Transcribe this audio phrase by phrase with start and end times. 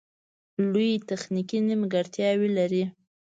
[0.71, 2.83] لویې تخنیکې نیمګړتیاوې لري